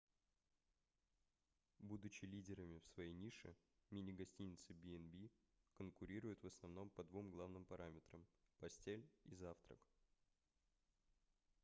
[1.77, 3.55] будучи лидерами в своей нише
[3.91, 5.29] мини-гостиницы b&b
[5.77, 8.25] конкурируют в основном по двум главным параметрам
[8.59, 9.77] постель и завтрак